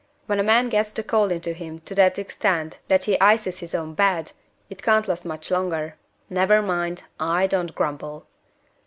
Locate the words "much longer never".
5.25-6.59